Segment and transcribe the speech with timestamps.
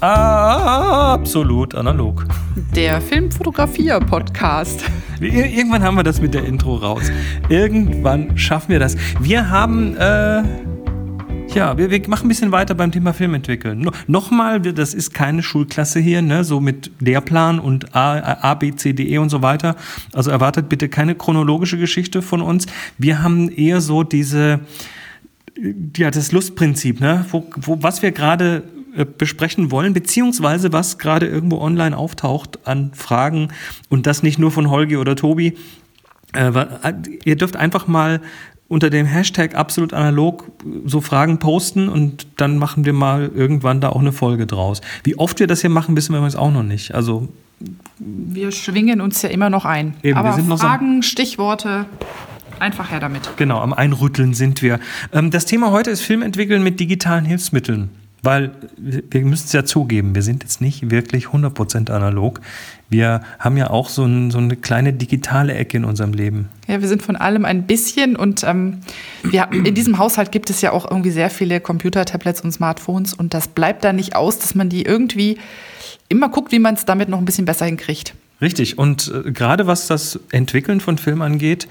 [0.00, 2.24] Absolut analog.
[2.76, 4.84] Der Filmfotografier-Podcast.
[5.20, 7.10] Irgendwann haben wir das mit der Intro raus.
[7.48, 8.96] Irgendwann schaffen wir das.
[9.18, 10.44] Wir haben, äh,
[11.52, 13.80] ja, wir, wir, machen ein bisschen weiter beim Thema Filmentwickeln.
[13.80, 18.76] No, Nochmal, das ist keine Schulklasse hier, ne, so mit Lehrplan und A, A, B,
[18.76, 19.74] C, D, E und so weiter.
[20.12, 22.66] Also erwartet bitte keine chronologische Geschichte von uns.
[22.98, 24.60] Wir haben eher so diese,
[25.96, 28.62] ja, das Lustprinzip, ne, wo, wo was wir gerade
[29.04, 33.48] besprechen wollen, beziehungsweise was gerade irgendwo online auftaucht an Fragen
[33.88, 35.56] und das nicht nur von Holgi oder Tobi.
[36.32, 36.52] Äh,
[37.24, 38.20] ihr dürft einfach mal
[38.68, 40.50] unter dem Hashtag absolut analog
[40.84, 44.82] so Fragen posten und dann machen wir mal irgendwann da auch eine Folge draus.
[45.04, 46.94] Wie oft wir das hier machen, wissen wir übrigens auch noch nicht.
[46.94, 47.28] Also
[47.98, 49.94] wir schwingen uns ja immer noch ein.
[50.02, 51.86] Eben, Aber Fragen, so Stichworte,
[52.60, 53.30] einfach her damit.
[53.36, 54.80] Genau, am Einrütteln sind wir.
[55.12, 57.90] Ähm, das Thema heute ist Filmentwickeln mit digitalen Hilfsmitteln.
[58.22, 62.40] Weil wir müssen es ja zugeben, wir sind jetzt nicht wirklich 100% analog.
[62.90, 66.48] Wir haben ja auch so, ein, so, eine kleine digitale Ecke in unserem Leben.
[66.66, 68.78] Ja, wir sind von allem ein bisschen und ähm,
[69.22, 73.14] wir, in diesem Haushalt gibt es ja auch irgendwie sehr viele Computer, Tablets und Smartphones
[73.14, 75.38] und das bleibt da nicht aus, dass man die irgendwie
[76.08, 78.14] immer guckt, wie man es damit noch ein bisschen besser hinkriegt.
[78.40, 81.68] Richtig und äh, gerade was das Entwickeln von Filmen angeht,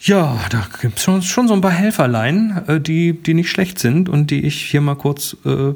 [0.00, 3.78] ja, da gibt es schon, schon so ein paar Helferlein, äh, die, die nicht schlecht
[3.78, 5.72] sind und die ich hier mal kurz äh,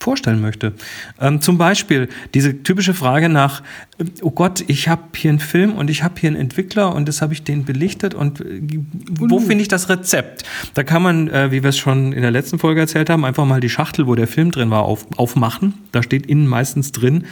[0.00, 0.74] vorstellen möchte.
[1.20, 3.62] Ähm, zum Beispiel diese typische Frage nach,
[3.98, 7.08] äh, oh Gott, ich habe hier einen Film und ich habe hier einen Entwickler und
[7.08, 8.60] das habe ich den belichtet und äh,
[9.08, 10.44] wo finde ich das Rezept?
[10.74, 13.44] Da kann man, äh, wie wir es schon in der letzten Folge erzählt haben, einfach
[13.44, 15.74] mal die Schachtel, wo der Film drin war, auf, aufmachen.
[15.90, 17.24] Da steht innen meistens drin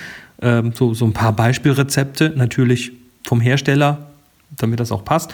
[0.43, 2.93] ähm, so, so ein paar Beispielrezepte, natürlich
[3.25, 4.11] vom Hersteller,
[4.57, 5.33] damit das auch passt.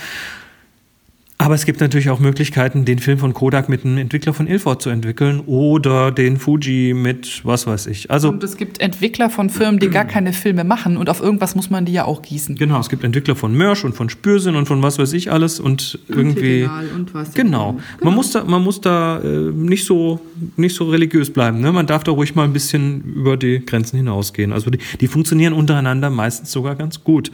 [1.42, 4.80] Aber es gibt natürlich auch Möglichkeiten, den Film von Kodak mit einem Entwickler von Ilford
[4.80, 8.12] zu entwickeln oder den Fuji mit was weiß ich.
[8.12, 11.56] Also und es gibt Entwickler von Firmen, die gar keine Filme machen und auf irgendwas
[11.56, 12.54] muss man die ja auch gießen.
[12.54, 15.58] Genau, es gibt Entwickler von Mörsch und von Spürsinn und von was weiß ich alles
[15.58, 16.68] und, und irgendwie.
[16.94, 17.72] Und was genau.
[17.72, 17.82] genau.
[18.04, 20.20] Man muss da, man muss da äh, nicht, so,
[20.56, 21.60] nicht so religiös bleiben.
[21.60, 21.72] Ne?
[21.72, 24.52] Man darf da ruhig mal ein bisschen über die Grenzen hinausgehen.
[24.52, 27.32] Also die, die funktionieren untereinander meistens sogar ganz gut.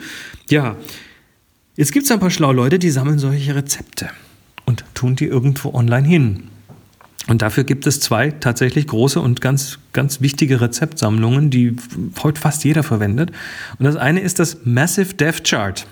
[0.49, 0.77] Ja.
[1.79, 4.11] Jetzt gibt es ein paar schlaue Leute, die sammeln solche Rezepte
[4.65, 6.43] und tun die irgendwo online hin.
[7.29, 11.77] Und dafür gibt es zwei tatsächlich große und ganz, ganz wichtige Rezeptsammlungen, die
[12.21, 13.31] heute fast jeder verwendet.
[13.79, 15.87] Und das eine ist das Massive Dev Chart.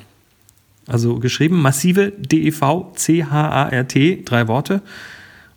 [0.88, 3.02] Also geschrieben massive D-E-V-C-H-A-R-T,
[4.24, 4.82] drei Worte.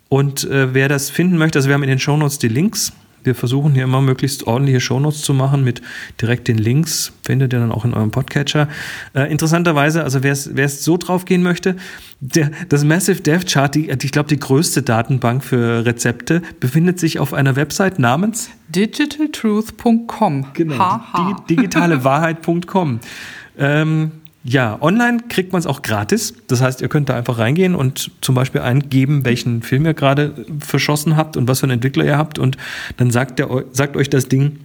[0.08, 2.92] Und äh, wer das finden möchte, also wir haben in den Shownotes die Links
[3.24, 5.82] wir versuchen hier immer möglichst ordentliche Shownotes zu machen mit
[6.20, 7.12] direkt den Links.
[7.24, 8.68] Findet ihr dann auch in eurem Podcatcher.
[9.14, 11.76] Äh, interessanterweise, also wer es so drauf gehen möchte,
[12.20, 17.18] der, das Massive Dev Chart, die, ich glaube, die größte Datenbank für Rezepte, befindet sich
[17.18, 20.46] auf einer Website namens digitaltruth.com.
[20.52, 20.78] Genau.
[20.78, 21.44] Ha, ha.
[21.48, 23.00] Digitalewahrheit.com.
[23.58, 26.34] ähm, ja, online kriegt man es auch gratis.
[26.48, 30.46] Das heißt, ihr könnt da einfach reingehen und zum Beispiel eingeben, welchen Film ihr gerade
[30.60, 32.38] verschossen habt und was für einen Entwickler ihr habt.
[32.38, 32.56] Und
[32.96, 34.58] dann sagt, der, sagt euch das Ding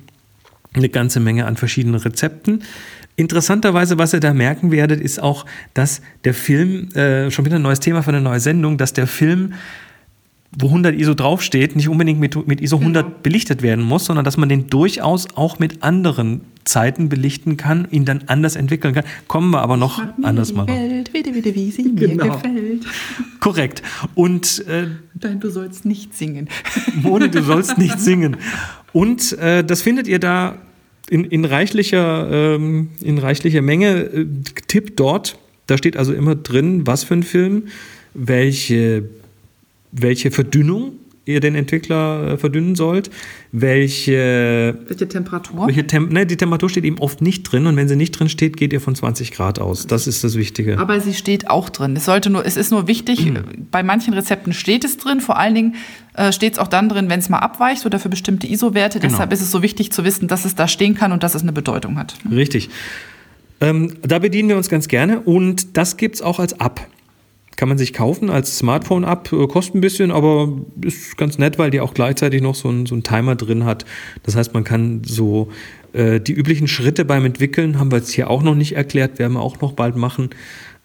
[0.74, 2.64] eine ganze Menge an verschiedenen Rezepten.
[3.18, 7.62] Interessanterweise, was ihr da merken werdet, ist auch, dass der Film, äh, schon wieder ein
[7.62, 9.53] neues Thema für eine neue Sendung, dass der Film
[10.58, 13.18] wo 100 ISO draufsteht, nicht unbedingt mit, mit ISO 100 genau.
[13.24, 18.06] belichtet werden muss, sondern dass man den durchaus auch mit anderen Zeiten belichten kann, ihn
[18.06, 19.04] dann anders entwickeln kann.
[19.28, 20.68] Kommen wir aber noch anders mal.
[20.68, 22.26] Welt, wie, wie, wie sie genau.
[22.26, 22.86] mir gefällt.
[23.40, 23.84] Korrekt.
[24.16, 24.88] Und äh,
[25.22, 26.50] Nein, du sollst nicht singen.
[27.02, 28.38] Mone, du sollst nicht singen.
[28.94, 30.58] Und äh, das findet ihr da
[31.10, 33.98] in, in, reichlicher, ähm, in reichlicher Menge.
[33.98, 34.26] Äh,
[34.68, 37.66] Tipp dort, da steht also immer drin, was für ein Film,
[38.14, 39.08] welche
[39.96, 40.94] welche Verdünnung
[41.26, 43.10] ihr den Entwickler äh, verdünnen sollt,
[43.52, 45.68] welche, welche Temperatur?
[45.68, 48.30] Welche Tem ne, die Temperatur steht eben oft nicht drin und wenn sie nicht drin
[48.30, 49.88] steht, geht ihr von 20 Grad aus.
[49.88, 50.78] Das ist das Wichtige.
[50.78, 51.96] Aber sie steht auch drin.
[51.96, 53.68] Es, sollte nur, es ist nur wichtig, mhm.
[53.72, 55.76] bei manchen Rezepten steht es drin, vor allen Dingen
[56.14, 59.00] äh, steht es auch dann drin, wenn es mal abweicht oder für bestimmte ISO-Werte.
[59.00, 59.12] Genau.
[59.12, 61.41] Deshalb ist es so wichtig zu wissen, dass es da stehen kann und dass es
[61.41, 62.16] eine Bedeutung hat.
[62.30, 62.70] Richtig.
[63.62, 66.82] Ähm, da bedienen wir uns ganz gerne und das gibt es auch als App.
[67.57, 71.72] Kann man sich kaufen als Smartphone-App, äh, kostet ein bisschen, aber ist ganz nett, weil
[71.72, 73.85] die auch gleichzeitig noch so einen so Timer drin hat.
[74.23, 75.49] Das heißt, man kann so
[75.93, 79.34] äh, die üblichen Schritte beim Entwickeln, haben wir jetzt hier auch noch nicht erklärt, werden
[79.34, 80.29] wir auch noch bald machen.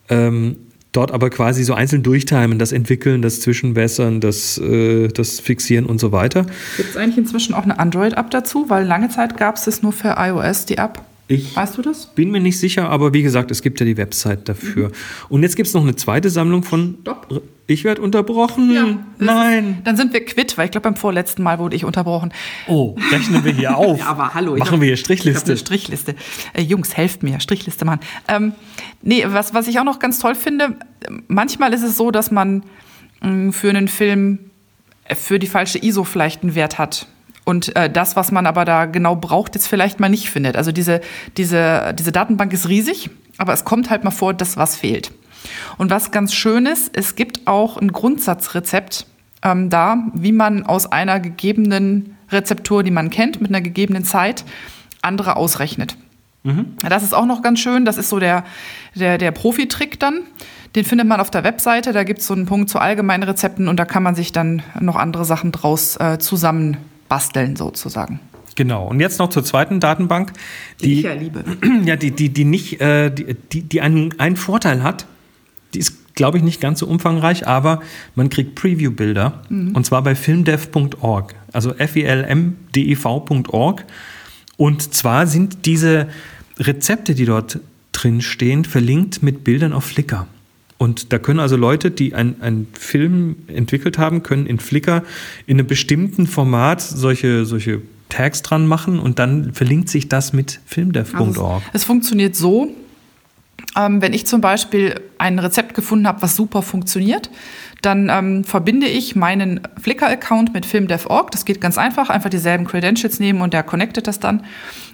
[0.09, 0.57] Ähm,
[0.93, 6.01] dort aber quasi so einzeln durchtimen, das Entwickeln, das Zwischenwässern, das, äh, das Fixieren und
[6.01, 6.47] so weiter.
[6.77, 8.69] Gibt es eigentlich inzwischen auch eine Android-App dazu?
[8.69, 11.03] Weil lange Zeit gab es das nur für iOS, die App.
[11.33, 12.07] Ich Weißt du das?
[12.07, 14.91] bin mir nicht sicher, aber wie gesagt, es gibt ja die Website dafür.
[15.29, 16.99] Und jetzt gibt es noch eine zweite Sammlung von.
[17.03, 17.43] Stopp.
[17.69, 18.75] Ich werde unterbrochen.
[19.19, 19.79] das Nein.
[19.85, 22.33] Dann sind wir quitt, weil ich glaube, beim vorletzten Mal wurde ich unterbrochen.
[22.67, 24.01] Oh, rechnen wir hier auf.
[24.01, 24.55] Ja, aber hallo.
[24.57, 25.57] ich Machen hab- wir hier Strichliste.
[25.57, 26.17] Strichliste.
[26.53, 28.01] Äh, Jungs, helft mir, Strichliste machen.
[28.27, 28.53] Ähm,
[29.03, 30.75] nee, was, was ich auch noch ganz toll finde,
[31.29, 32.65] manchmal ist es so, dass man
[33.23, 34.41] mh, für einen Film
[35.05, 37.07] äh, für die falsche ISO vielleicht einen Wert hat.
[37.51, 40.57] Und äh, das, was man aber da genau braucht, jetzt vielleicht mal nicht findet.
[40.57, 41.01] Also diese,
[41.37, 45.11] diese, diese Datenbank ist riesig, aber es kommt halt mal vor, dass was fehlt.
[45.77, 49.05] Und was ganz schön ist, es gibt auch ein Grundsatzrezept
[49.43, 54.45] ähm, da, wie man aus einer gegebenen Rezeptur, die man kennt, mit einer gegebenen Zeit,
[55.03, 55.97] andere ausrechnet.
[56.85, 57.85] Ja, Das ist auch noch ganz schön.
[57.85, 58.45] Das ist so der,
[58.95, 60.21] der, der Profi-Trick dann.
[60.77, 61.93] Den findet man auf der Webseite.
[61.93, 64.63] Da gibt es so einen Punkt zu allgemeinen Rezepten und da kann man sich dann
[64.79, 66.19] noch andere Sachen draus äh,
[67.11, 68.21] zusammenbasteln, sozusagen.
[68.57, 68.89] Genau.
[68.89, 70.33] Und jetzt noch zur zweiten Datenbank,
[70.81, 71.45] Die, die, ich ja liebe.
[71.85, 75.07] ja, die, die, die nicht, äh, die, die, die einen, einen Vorteil hat.
[75.75, 77.81] Die ist, glaube ich, nicht ganz so umfangreich, aber
[78.15, 79.43] man kriegt Preview-Bilder.
[79.49, 83.85] Und zwar bei filmdev.org, also f i l m d e v.org.
[84.57, 86.09] Und zwar sind diese
[86.59, 87.61] Rezepte, die dort
[87.93, 90.27] drin stehen, verlinkt mit Bildern auf Flickr.
[90.81, 95.03] Und da können also Leute, die einen Film entwickelt haben, können in Flickr
[95.47, 100.59] in einem bestimmten Format solche, solche Tags dran machen und dann verlinkt sich das mit
[100.65, 101.37] filmdev.org.
[101.37, 102.75] Also es, es funktioniert so,
[103.77, 107.31] ähm, wenn ich zum Beispiel ein Rezept gefunden habe, was super funktioniert,
[107.83, 111.31] dann ähm, verbinde ich meinen Flickr-Account mit filmdev.org.
[111.31, 112.09] Das geht ganz einfach.
[112.09, 114.47] Einfach dieselben Credentials nehmen und der connectet das dann.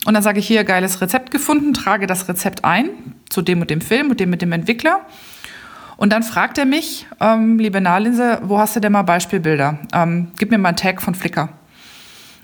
[0.04, 2.88] Und dann sage ich hier, geiles Rezept gefunden, trage das Rezept ein
[3.28, 5.06] zu dem und dem Film und dem mit dem Entwickler.
[5.96, 9.78] Und dann fragt er mich, ähm, liebe Nahlinse, wo hast du denn mal Beispielbilder?
[9.94, 11.48] Ähm, gib mir mal einen Tag von Flickr.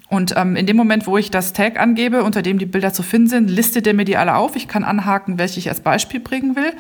[0.09, 3.03] Und ähm, in dem Moment, wo ich das Tag angebe, unter dem die Bilder zu
[3.03, 4.57] finden sind, listet er mir die alle auf.
[4.57, 6.73] Ich kann anhaken, welche ich als Beispiel bringen will.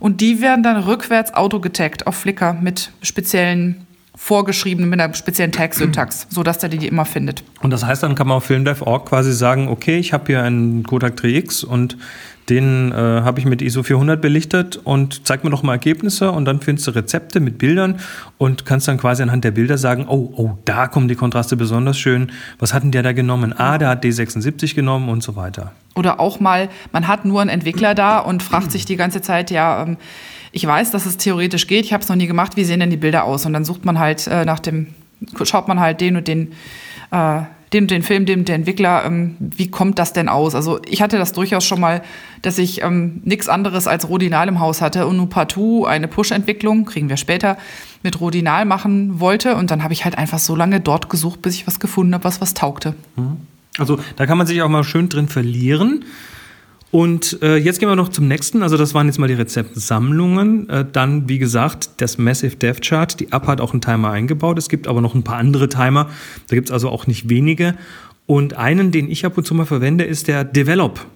[0.00, 3.86] Und die werden dann rückwärts auto-getaggt auf Flickr mit speziellen
[4.16, 7.42] vorgeschriebenen, mit einer speziellen Tag-Syntax, sodass der die immer findet.
[7.62, 10.82] Und das heißt, dann kann man auf filmdev.org quasi sagen, okay, ich habe hier einen
[10.82, 11.96] Kodak 3X und
[12.50, 16.44] den äh, habe ich mit ISO 400 belichtet und zeig mir doch mal Ergebnisse und
[16.44, 18.00] dann findest du Rezepte mit Bildern
[18.38, 21.98] und kannst dann quasi anhand der Bilder sagen, oh, oh, da kommen die Kontraste besonders
[21.98, 22.32] schön.
[22.58, 23.54] Was hat denn der da genommen?
[23.56, 25.72] Ah, der hat D76 genommen und so weiter.
[25.94, 29.50] Oder auch mal, man hat nur einen Entwickler da und fragt sich die ganze Zeit,
[29.50, 29.96] ja, ähm,
[30.52, 32.90] ich weiß, dass es theoretisch geht, ich habe es noch nie gemacht, wie sehen denn
[32.90, 33.46] die Bilder aus?
[33.46, 34.88] Und dann sucht man halt äh, nach dem,
[35.44, 36.52] schaut man halt den und den,
[37.12, 37.42] äh,
[37.78, 40.54] und den Film, und den Entwickler, ähm, wie kommt das denn aus?
[40.54, 42.02] Also ich hatte das durchaus schon mal,
[42.42, 46.84] dass ich ähm, nichts anderes als Rodinal im Haus hatte und nur partout eine Push-Entwicklung,
[46.84, 47.56] kriegen wir später,
[48.02, 49.54] mit Rodinal machen wollte.
[49.54, 52.24] Und dann habe ich halt einfach so lange dort gesucht, bis ich was gefunden habe,
[52.24, 52.94] was was taugte.
[53.78, 56.04] Also da kann man sich auch mal schön drin verlieren.
[56.90, 58.62] Und äh, jetzt gehen wir noch zum nächsten.
[58.62, 60.68] Also das waren jetzt mal die Rezeptsammlungen.
[60.68, 63.18] Äh, dann, wie gesagt, das Massive Dev Chart.
[63.20, 64.58] Die App hat auch einen Timer eingebaut.
[64.58, 66.10] Es gibt aber noch ein paar andere Timer.
[66.48, 67.76] Da gibt es also auch nicht wenige.
[68.26, 71.06] Und einen, den ich ab und zu mal verwende, ist der Develop.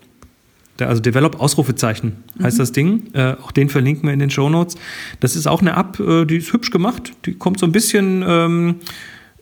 [0.79, 3.13] Der, also Develop Ausrufezeichen heißt das Ding.
[3.13, 4.77] Äh, auch den verlinken wir in den Show Notes.
[5.21, 7.13] Das ist auch eine App, äh, die ist hübsch gemacht.
[7.27, 8.77] Die kommt so ein bisschen, ähm,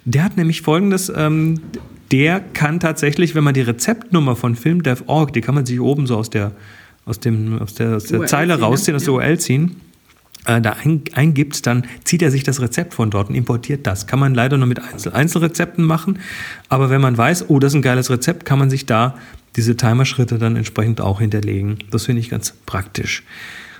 [0.05, 1.61] Der hat nämlich folgendes, ähm,
[2.11, 6.17] der kann tatsächlich, wenn man die Rezeptnummer von filmdev.org, die kann man sich oben so
[6.19, 6.53] aus der,
[7.07, 8.63] aus dem, aus der, aus der Zeile ne?
[8.63, 9.77] rausziehen, aus der URL ziehen,
[10.47, 14.07] äh, da ein, eingibt, dann zieht er sich das Rezept von dort und importiert das.
[14.07, 16.19] Kann man leider nur mit Einzel Einzelrezepten machen,
[16.69, 19.17] aber wenn man weiß, oh, das ist ein geiles Rezept, kann man sich da
[19.57, 21.79] diese Timerschritte dann entsprechend auch hinterlegen.
[21.91, 23.23] Das finde ich ganz praktisch.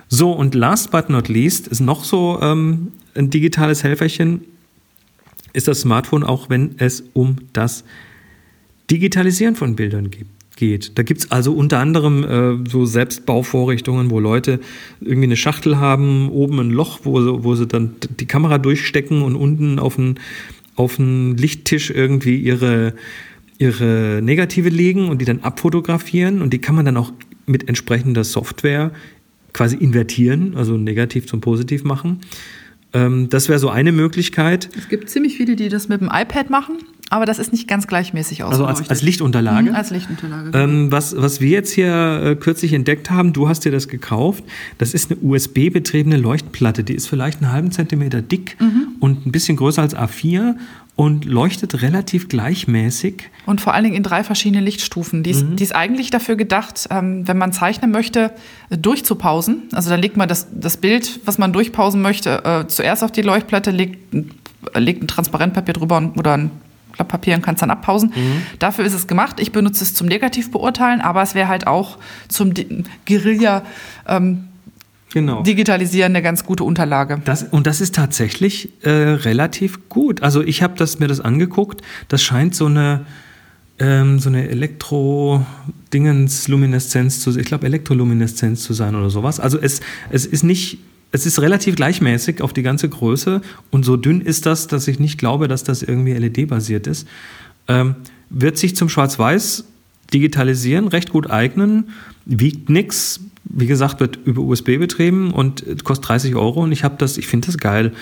[0.07, 4.41] So, und last but not least ist noch so ähm, ein digitales Helferchen,
[5.53, 7.83] ist das Smartphone, auch wenn es um das
[8.89, 10.97] Digitalisieren von Bildern gibt geht.
[10.97, 14.59] Da gibt es also unter anderem äh, so Selbstbauvorrichtungen, wo Leute
[15.01, 19.21] irgendwie eine Schachtel haben, oben ein Loch, wo sie, wo sie dann die Kamera durchstecken
[19.21, 20.19] und unten auf einen
[20.75, 22.93] auf Lichttisch irgendwie ihre,
[23.57, 27.13] ihre Negative legen und die dann abfotografieren und die kann man dann auch
[27.45, 28.91] mit entsprechender Software
[29.53, 32.21] quasi invertieren, also negativ zum positiv machen.
[32.93, 34.69] Ähm, das wäre so eine Möglichkeit.
[34.77, 36.77] Es gibt ziemlich viele, die das mit dem iPad machen.
[37.09, 38.81] Aber das ist nicht ganz gleichmäßig Also ausgeleuchtet.
[38.81, 39.69] als, als Lichtunterlage.
[39.69, 40.57] Mhm, als Lichtunterlage.
[40.57, 44.43] Ähm, was, was wir jetzt hier äh, kürzlich entdeckt haben, du hast dir das gekauft,
[44.79, 46.83] das ist eine USB-betriebene Leuchtplatte.
[46.83, 48.57] Die ist vielleicht einen halben Zentimeter dick
[48.99, 50.55] und ein bisschen größer als A4
[50.95, 53.29] und leuchtet relativ gleichmäßig.
[53.47, 55.23] Und vor allen Dingen in drei verschiedenen Lichtstufen.
[55.23, 55.55] Die ist, Mhm.
[55.55, 58.31] die ist eigentlich dafür gedacht, ähm, wenn man zeichnen möchte,
[58.69, 59.63] äh, durchzupausen.
[59.71, 63.23] Also dann legt man das, das Bild, was man durchpausen möchte, äh, zuerst auf die
[63.23, 64.31] Leuchtplatte, legt, ein-
[64.75, 66.51] legt ein Transparentpapier drüber und, oder ein
[66.93, 68.13] Blatt Papier und kann es dann abpausen.
[68.15, 68.43] Mhm.
[68.59, 69.39] Dafür ist es gemacht.
[69.39, 71.97] Ich benutze es zum Negativ beurteilen, aber es wäre halt auch
[72.29, 72.53] zum
[73.05, 73.63] Guerilla
[74.07, 74.47] ähm,
[75.13, 75.43] Genau.
[75.43, 77.21] digitalisieren eine ganz gute Unterlage.
[77.23, 80.23] Das, und das ist tatsächlich äh, relativ gut.
[80.23, 81.83] Also ich habe das, mir das angeguckt.
[82.07, 83.05] Das scheint so eine,
[83.77, 89.39] ähm, so eine Elektro-Dingens-Lumineszenz zu ich glaube Elektrolumineszenz zu sein oder sowas.
[89.39, 90.79] Also es, es ist nicht,
[91.13, 94.99] es ist relativ gleichmäßig auf die ganze Größe und so dünn ist das, dass ich
[94.99, 97.07] nicht glaube, dass das irgendwie LED-basiert ist.
[97.67, 97.95] Ähm,
[98.31, 99.65] wird sich zum Schwarz-Weiß
[100.11, 101.89] digitalisieren recht gut eignen,
[102.25, 103.19] wiegt nix.
[103.45, 107.17] Wie gesagt, wird über USB betrieben und äh, kostet 30 Euro und ich habe das,
[107.19, 107.93] ich finde das geil.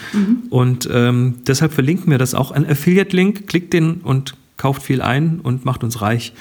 [0.49, 2.51] Und ähm, deshalb verlinken wir das auch.
[2.51, 6.33] Ein Affiliate-Link, klickt den und kauft viel ein und macht uns reich,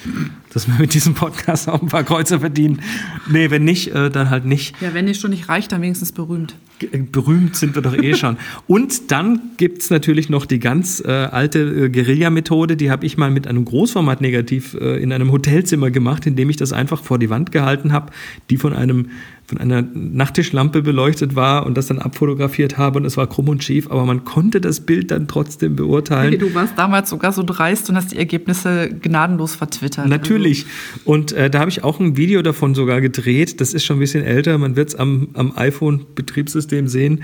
[0.53, 2.81] dass wir mit diesem Podcast auch ein paar Kreuze verdienen.
[3.27, 4.79] Nee, wenn nicht, äh, dann halt nicht.
[4.79, 6.53] Ja, wenn die schon nicht reicht, dann wenigstens berühmt.
[6.77, 8.37] Ge- Berühmt sind wir doch eh schon.
[8.67, 13.31] Und dann gibt's natürlich noch die ganz äh, alte äh, Guerilla-Methode, die habe ich mal
[13.31, 17.51] mit einem Großformat-Negativ äh, in einem Hotelzimmer gemacht, indem ich das einfach vor die Wand
[17.51, 18.11] gehalten habe,
[18.51, 19.07] die von einem
[19.51, 23.61] von einer Nachttischlampe beleuchtet war und das dann abfotografiert habe und es war krumm und
[23.61, 26.29] schief, aber man konnte das Bild dann trotzdem beurteilen.
[26.29, 30.07] Hey, du warst damals sogar so dreist und hast die Ergebnisse gnadenlos vertwittert.
[30.07, 30.67] Natürlich.
[31.03, 33.59] Und äh, da habe ich auch ein Video davon sogar gedreht.
[33.59, 34.57] Das ist schon ein bisschen älter.
[34.57, 37.23] Man wird es am, am iPhone-Betriebssystem sehen.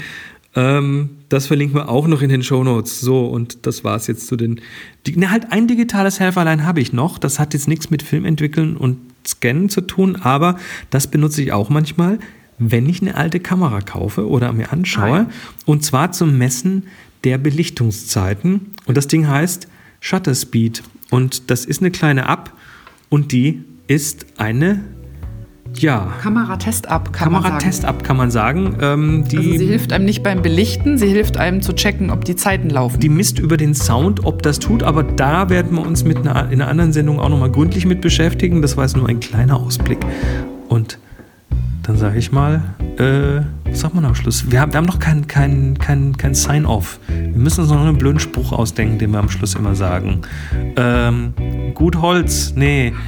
[0.56, 3.00] Ähm, das verlinken wir auch noch in den Show Notes.
[3.01, 4.62] So, und das war es jetzt zu den.
[5.08, 7.18] Ne, halt ein digitales Helferlein habe ich noch.
[7.18, 10.58] Das hat jetzt nichts mit Filmentwickeln und Scannen zu tun, aber
[10.89, 12.20] das benutze ich auch manchmal,
[12.60, 15.12] wenn ich eine alte Kamera kaufe oder mir anschaue.
[15.12, 15.30] Ah, ja.
[15.66, 16.84] Und zwar zum Messen
[17.24, 18.72] der Belichtungszeiten.
[18.86, 19.68] Und das Ding heißt
[20.00, 20.82] Shutter Speed.
[21.10, 22.51] Und das ist eine kleine App
[23.10, 24.84] und die ist eine,
[25.79, 27.53] ja, Kameratest-Up, kann man sagen.
[27.53, 28.75] Kameratest-App kann man sagen.
[28.81, 32.25] Ähm, die, Also sie hilft einem nicht beim Belichten, sie hilft einem zu checken, ob
[32.25, 33.00] die Zeiten laufen.
[33.00, 36.51] die misst über den Sound, ob das tut, aber da werden wir uns mit einer,
[36.51, 38.62] in einer anderen Sendung auch nochmal gründlich mit beschäftigen.
[38.62, 40.00] Das war jetzt nur ein kleiner Ausblick.
[40.67, 41.00] Und
[41.84, 42.62] dann sage ich mal,
[42.98, 44.51] äh, was sagt man am Schluss?
[44.51, 47.00] Wir haben, wir haben noch kein, kein, kein, kein Sign-off.
[47.07, 50.22] Wir müssen uns noch einen blöden Spruch ausdenken, den wir am Schluss immer sagen.
[50.75, 51.34] Ähm,
[51.74, 52.93] gut Holz, nee.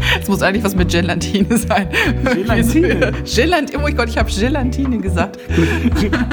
[0.20, 1.88] Es muss eigentlich was mit Gelatine sein.
[2.24, 3.12] Gelatine?
[3.24, 3.78] Gelatine.
[3.78, 5.38] Oh mein Gott, ich habe Gelatine gesagt.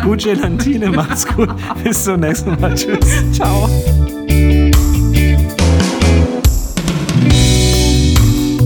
[0.03, 1.49] gut Gelatine, macht's gut.
[1.83, 2.75] Bis zum nächsten Mal.
[2.75, 3.31] Tschüss.
[3.33, 3.69] Ciao.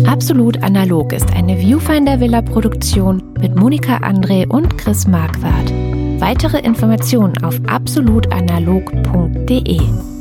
[0.07, 5.71] Absolut analog ist eine Viewfinder Villa Produktion mit Monika André und Chris Marquardt.
[6.19, 10.16] Weitere Informationen auf absolutanalog.de.